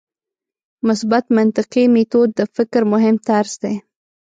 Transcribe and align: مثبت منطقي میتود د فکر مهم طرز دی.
مثبت 0.89 1.25
منطقي 1.37 1.85
میتود 1.93 2.29
د 2.39 2.41
فکر 2.55 2.81
مهم 2.93 3.15
طرز 3.27 3.53
دی. 3.63 3.75